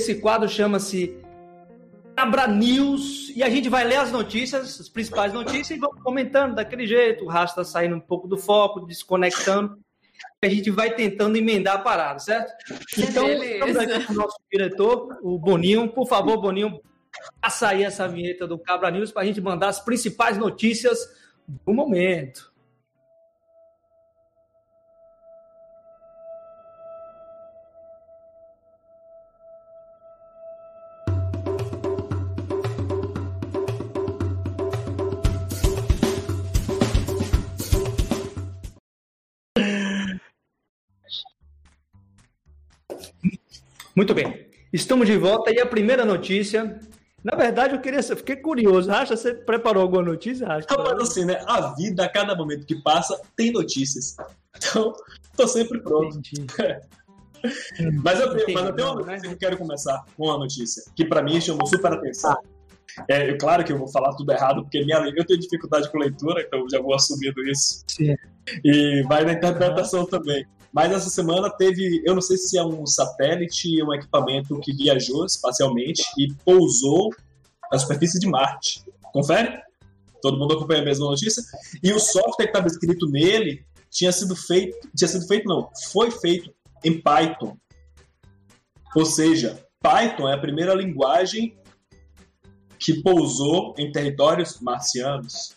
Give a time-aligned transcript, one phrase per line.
[0.00, 1.14] Esse quadro chama-se
[2.16, 6.54] Cabra News e a gente vai ler as notícias, as principais notícias, e vamos comentando
[6.54, 7.26] daquele jeito.
[7.26, 9.78] O rastro está saindo um pouco do foco, desconectando.
[10.42, 12.50] A gente vai tentando emendar a parada, certo?
[12.96, 15.86] Então, estamos aqui com o nosso diretor, o Boninho.
[15.92, 16.80] Por favor, Boninho,
[17.38, 20.98] passa aí essa vinheta do Cabra News para a gente mandar as principais notícias
[21.46, 22.49] do momento.
[44.00, 44.46] Muito bem.
[44.72, 46.80] Estamos de volta e a primeira notícia.
[47.22, 48.02] Na verdade, eu queria.
[48.02, 48.90] Fiquei curioso.
[48.90, 50.48] Acha você preparou alguma notícia?
[50.48, 50.66] Acha?
[50.70, 51.38] Rapaz, assim, né?
[51.46, 54.16] A vida, a cada momento que passa, tem notícias.
[54.56, 54.94] Então,
[55.36, 56.18] tô sempre pronto.
[58.02, 58.54] mas, eu, Entendi.
[58.54, 61.38] mas eu tenho uma notícia que eu quero começar com uma notícia que para mim
[61.38, 62.34] chamou super atenção.
[63.06, 66.40] É, claro que eu vou falar tudo errado, porque minha, eu tenho dificuldade com leitura,
[66.40, 67.84] então já vou assumindo isso.
[67.86, 68.16] Sim.
[68.64, 70.46] E vai na interpretação também.
[70.72, 75.26] Mas essa semana teve, eu não sei se é um satélite, um equipamento que viajou
[75.26, 77.10] espacialmente e pousou
[77.70, 78.84] na superfície de Marte.
[79.12, 79.60] Confere?
[80.22, 81.42] Todo mundo acompanha a mesma notícia?
[81.82, 86.10] E o software que estava escrito nele tinha sido feito, tinha sido feito não, foi
[86.10, 86.54] feito
[86.84, 87.56] em Python.
[88.94, 91.56] Ou seja, Python é a primeira linguagem
[92.78, 95.56] que pousou em territórios marcianos.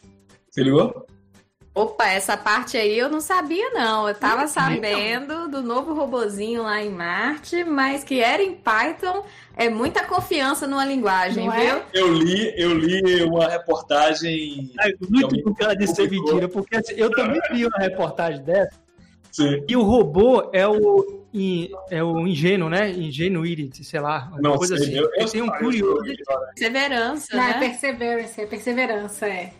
[0.49, 1.05] Se ligou?
[1.75, 4.07] Opa, essa parte aí eu não sabia, não.
[4.07, 9.25] Eu tava sabendo do novo robozinho lá em Marte, mas que era em Python.
[9.57, 11.65] É muita confiança numa linguagem, não é?
[11.65, 11.75] viu?
[11.77, 11.85] É?
[11.93, 14.71] Eu li, eu li uma reportagem.
[14.81, 18.83] É muito com cara de ser mentira, porque assim, eu também li uma reportagem dessa.
[19.31, 19.63] Sim.
[19.67, 21.23] E o robô é o,
[21.89, 22.91] é o ingênuo, né?
[22.91, 24.29] Ingenuity, sei lá.
[24.31, 24.97] Uma não, coisa sei, assim.
[24.97, 26.03] Eu, eu tenho um curioso.
[26.53, 27.35] Perseverança.
[27.35, 27.49] Não, né?
[27.49, 29.53] é perseverança, é perseverança, é.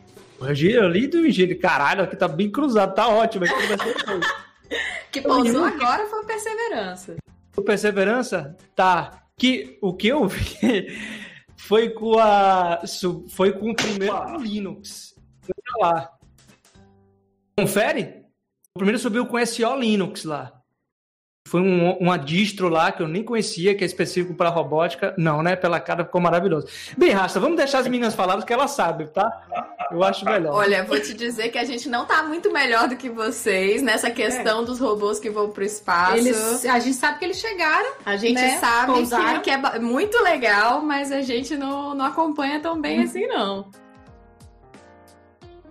[0.43, 3.45] Eu li do engenho, caralho, aqui tá bem cruzado, tá ótimo.
[5.11, 7.15] que pousou agora foi Perseverança.
[7.55, 8.57] O Perseverança?
[8.75, 9.23] Tá.
[9.37, 10.87] Que, o que eu vi
[11.55, 12.81] foi com a.
[13.29, 15.15] Foi com o primeiro Linux.
[15.41, 16.09] Foi pra lá.
[17.57, 18.23] Confere?
[18.75, 20.63] O primeiro subiu com SO Linux lá.
[21.47, 25.13] Foi um, uma distro lá que eu nem conhecia, que é específico para robótica.
[25.17, 25.55] Não, né?
[25.55, 26.67] Pela cara ficou maravilhoso.
[26.97, 29.72] Bem, Rasta, vamos deixar as meninas falarem porque elas sabem, tá?
[29.93, 30.55] Eu acho melhor.
[30.55, 34.09] Olha, vou te dizer que a gente não tá muito melhor do que vocês nessa
[34.09, 34.65] questão é.
[34.65, 36.17] dos robôs que vão pro espaço.
[36.17, 37.91] Eles, a gente sabe que eles chegaram.
[38.03, 38.57] A gente né?
[38.57, 43.03] sabe que, que, é muito legal, mas a gente não, não acompanha tão bem hum.
[43.03, 43.67] assim, não.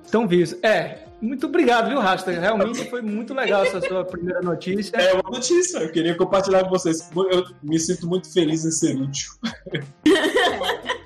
[0.05, 0.56] Estão vivos.
[0.62, 2.31] É, muito obrigado, viu, Rasta?
[2.31, 4.97] Realmente foi muito legal essa sua primeira notícia.
[4.97, 7.10] É uma notícia, eu queria compartilhar com vocês.
[7.15, 9.33] Eu me sinto muito feliz em ser útil.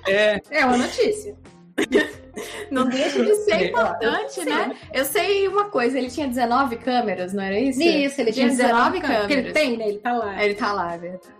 [0.08, 1.36] É, é uma notícia.
[2.70, 4.76] Não deixa de ser importante, né?
[4.92, 7.82] Eu sei uma coisa, ele tinha 19 câmeras, não era isso?
[7.82, 9.30] Isso, ele tinha 19, 19 câmeras.
[9.30, 9.88] Ele tem, né?
[9.88, 10.44] Ele tá lá.
[10.44, 11.36] Ele tá lá, é verdade.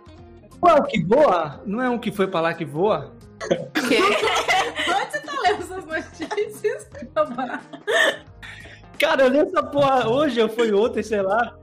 [0.59, 1.61] Qual que voa?
[1.65, 3.13] Não é um que foi pra lá que voa?
[3.73, 3.97] Que?
[4.91, 6.89] Onde você tá lendo essas notícias?
[8.99, 11.55] Cara, eu li essa porra hoje, ou foi ontem, sei lá.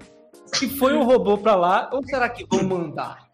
[0.54, 3.33] Que foi um robô pra lá, ou será que vão mandar?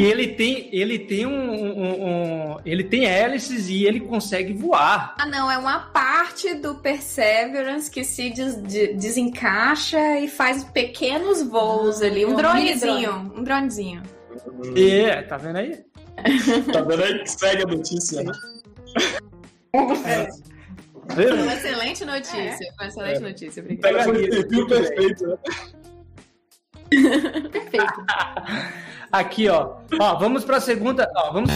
[0.00, 5.14] E ele tem, ele tem um, um, um, ele tem hélices e ele consegue voar.
[5.18, 11.42] Ah, não, é uma parte do Perseverance que se des, de, desencaixa e faz pequenos
[11.42, 14.02] voos ah, ali, um, dronezinho, um dronezinho.
[14.74, 15.84] É, tá vendo aí?
[16.72, 18.32] tá vendo aí que segue a notícia, né?
[20.06, 20.28] É.
[21.12, 22.38] Foi uma excelente notícia.
[22.38, 22.56] É.
[22.56, 23.20] Foi uma excelente é.
[23.20, 23.62] notícia.
[23.62, 24.04] Obrigada.
[24.04, 25.36] Foi perfil perfeito, né?
[27.52, 28.06] Perfeito.
[29.12, 29.76] Aqui, ó.
[29.98, 31.10] ó vamos para a segunda.
[31.16, 31.50] Ó, vamos.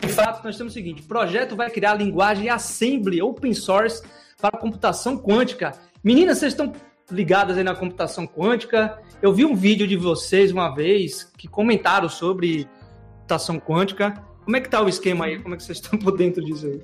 [0.00, 4.02] De fato, nós temos o seguinte: o projeto vai criar a linguagem Assembly Open Source
[4.40, 5.72] para computação quântica.
[6.02, 6.72] Meninas, vocês estão
[7.10, 8.98] ligadas aí na computação quântica?
[9.22, 12.68] Eu vi um vídeo de vocês uma vez que comentaram sobre
[13.16, 14.14] computação quântica.
[14.44, 15.38] Como é que tá o esquema aí?
[15.38, 16.82] Como é que vocês estão por dentro disso aí?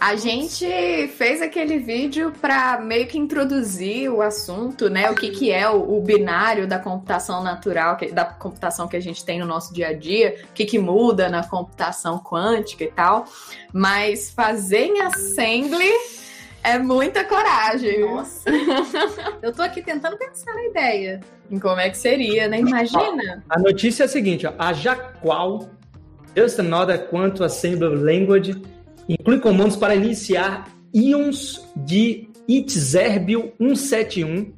[0.00, 0.66] A gente
[1.08, 5.10] fez aquele vídeo para meio que introduzir o assunto, né?
[5.10, 9.00] O que, que é o, o binário da computação natural, que, da computação que a
[9.00, 12.90] gente tem no nosso dia a dia, o que, que muda na computação quântica e
[12.90, 13.26] tal.
[13.74, 15.92] Mas fazer em assembly
[16.64, 18.00] é muita coragem.
[18.00, 18.48] Nossa.
[19.42, 21.20] Eu tô aqui tentando pensar na ideia.
[21.50, 22.60] Em como é que seria, né?
[22.60, 23.44] Imagina.
[23.50, 24.54] A notícia é a seguinte, ó.
[24.58, 25.68] A Jaqual,
[26.34, 28.62] Just Another Quantum Assembly Language
[29.10, 34.52] Inclui comandos para iniciar íons de Itzerbil 171.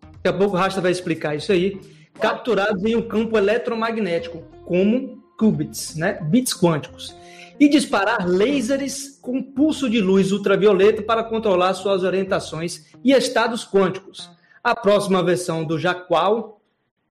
[0.00, 1.80] Daqui a pouco o Rasta vai explicar isso aí.
[2.20, 6.18] capturados em um campo eletromagnético, como qubits, né?
[6.20, 7.14] bits quânticos,
[7.60, 14.28] e disparar lasers com pulso de luz ultravioleta para controlar suas orientações e estados quânticos.
[14.64, 16.60] A próxima versão do Jaqual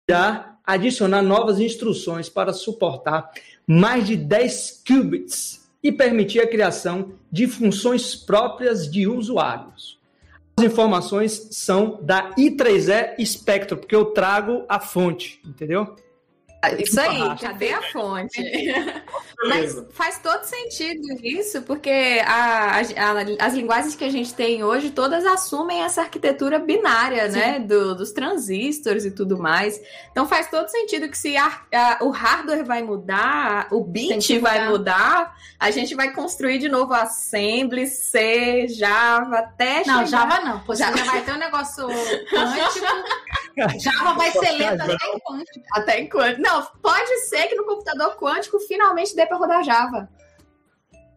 [0.08, 3.32] irá adicionar novas instruções para suportar
[3.66, 10.00] mais de 10 qubits e permitir a criação de funções próprias de usuários.
[10.58, 15.96] As informações são da I3E Spectrum, porque eu trago a fonte, entendeu?
[16.78, 18.42] Isso aí, cadê a fonte?
[19.48, 24.92] Mas faz todo sentido isso, porque a, a, as linguagens que a gente tem hoje,
[24.92, 27.38] todas assumem essa arquitetura binária, Sim.
[27.38, 27.60] né?
[27.60, 29.80] Do, dos transistores e tudo mais.
[30.12, 35.34] Então faz todo sentido que se a, o hardware vai mudar, o bit vai mudar,
[35.58, 40.92] a gente vai construir de novo assembly, C, Java, até Não, Java não, porque já
[40.92, 42.86] vai ter um negócio quântico.
[43.80, 45.66] Java vai ser lento até em quântico.
[45.74, 46.42] Até em quântico.
[46.42, 50.10] Não, pode ser que no computador quântico finalmente dê para rodar Java.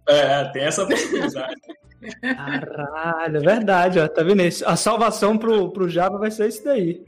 [0.08, 1.54] É, tem essa possibilidade.
[2.20, 4.68] Caralho, é verdade, ó, tá vendo isso?
[4.68, 7.06] A salvação pro, pro Java vai ser isso daí.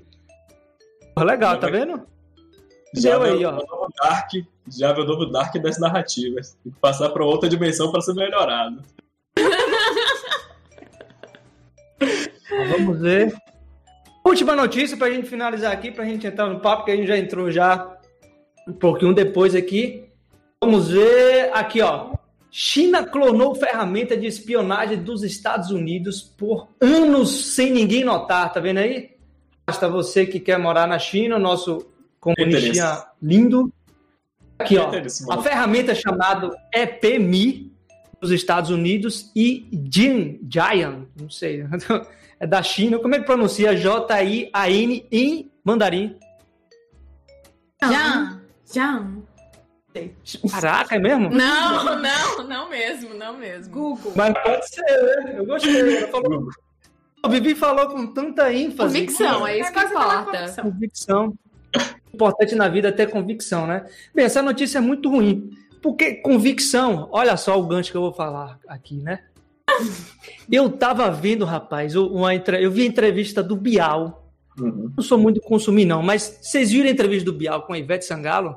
[1.17, 2.07] Legal, tá vendo?
[2.95, 3.53] Java aí, é ó.
[3.53, 4.31] novo Dark,
[4.69, 6.57] Java é o novo Dark das narrativas.
[6.63, 8.81] Tem que passar para outra dimensão para ser melhorado.
[12.71, 13.35] Vamos ver.
[14.35, 16.97] Última notícia para a gente finalizar aqui, para a gente entrar no papo, que a
[16.97, 17.97] gente já entrou já
[18.67, 20.09] um pouquinho depois aqui.
[20.61, 22.15] Vamos ver aqui, ó.
[22.51, 28.79] China clonou ferramenta de espionagem dos Estados Unidos por anos sem ninguém notar, tá vendo
[28.79, 29.11] aí?
[29.65, 31.87] Basta você que quer morar na China, nosso
[32.19, 33.73] comunistinha lindo.
[34.59, 34.91] Aqui, ó.
[35.31, 37.73] A ferramenta chamada EPMI
[38.25, 41.65] dos Estados Unidos e Jin Jian, não sei.
[42.41, 42.99] é da China.
[42.99, 46.17] Como é que pronuncia J-I-A-N em mandarim?
[47.83, 48.41] Jan.
[48.73, 49.23] Jan.
[50.51, 51.29] Caraca, é mesmo?
[51.29, 53.73] Não, não, não mesmo, não mesmo.
[53.73, 54.13] Google.
[54.17, 55.35] Mas pode ser, né?
[55.37, 55.99] Eu gostei.
[55.99, 56.49] Ela falou...
[57.25, 59.01] O Vivi falou com tanta ênfase.
[59.01, 60.63] Convicção, é isso que importa.
[60.63, 61.39] Convicção.
[62.13, 63.87] Importante na vida é ter convicção, né?
[64.15, 65.51] Bem, essa notícia é muito ruim.
[65.85, 69.21] Porque convicção, olha só o gancho que eu vou falar aqui, né?
[70.51, 74.31] Eu tava vendo, rapaz, uma, eu vi a entrevista do Bial.
[74.59, 74.93] Uhum.
[74.97, 78.05] Não sou muito consumir, não, mas vocês viram a entrevista do Bial com a Ivete
[78.05, 78.57] Sangalo?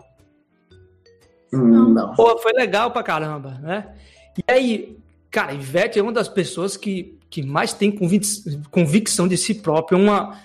[1.51, 2.13] Não.
[2.13, 3.94] Pô, foi legal pra caramba, né?
[4.38, 4.97] E aí,
[5.29, 8.25] cara, Ivete é uma das pessoas que, que mais tem convic
[8.69, 9.97] convicção de si própria.
[9.97, 10.39] Uma,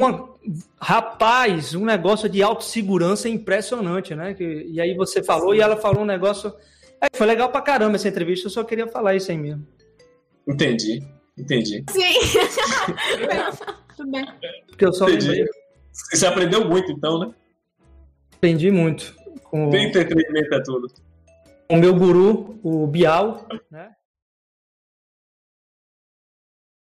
[0.00, 0.34] uma,
[0.80, 4.34] rapaz, um negócio de autossegurança impressionante, né?
[4.38, 6.52] E aí você falou e ela falou um negócio.
[7.00, 9.66] É, foi legal pra caramba essa entrevista, eu só queria falar isso aí mesmo.
[10.46, 11.02] Entendi,
[11.38, 11.84] entendi.
[11.90, 12.14] Sim.
[13.96, 14.26] Tudo bem.
[14.66, 15.44] Porque eu só entendi.
[15.92, 17.34] Você aprendeu muito, então, né?
[18.34, 19.14] Aprendi muito.
[19.44, 19.68] Com...
[19.70, 20.86] Tem entretenimento é tudo.
[21.68, 23.90] O meu guru, o Bial, né?